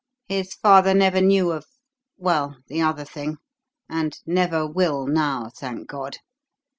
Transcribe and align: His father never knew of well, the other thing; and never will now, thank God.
His 0.27 0.55
father 0.55 0.95
never 0.95 1.21
knew 1.21 1.51
of 1.51 1.63
well, 2.17 2.57
the 2.65 2.81
other 2.81 3.05
thing; 3.05 3.37
and 3.87 4.17
never 4.25 4.65
will 4.65 5.05
now, 5.05 5.51
thank 5.55 5.87
God. 5.87 6.17